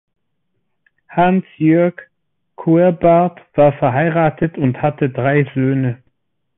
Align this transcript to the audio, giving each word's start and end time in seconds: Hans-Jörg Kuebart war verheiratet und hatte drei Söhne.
Hans-Jörg 1.11 1.93
Kuebart 2.55 3.39
war 3.53 3.71
verheiratet 3.73 4.57
und 4.57 4.81
hatte 4.81 5.11
drei 5.11 5.45
Söhne. 5.53 6.01